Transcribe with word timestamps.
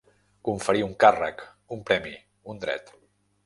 Conferir 0.47 0.81
un 0.85 0.95
càrrec, 1.05 1.45
un 1.77 1.85
premi, 1.93 2.17
un 2.55 2.63
dret. 2.67 2.95